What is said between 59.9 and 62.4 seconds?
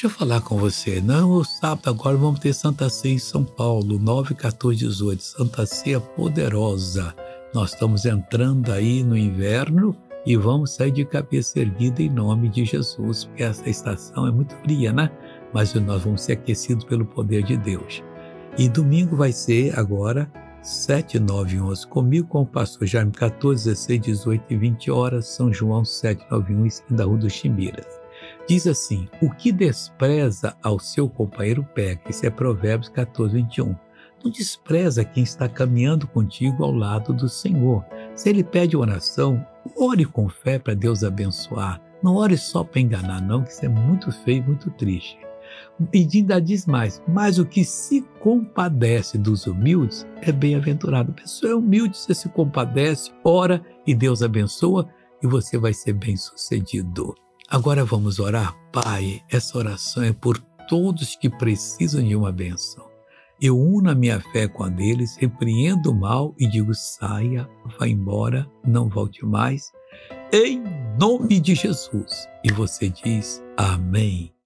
é por todos que precisam de uma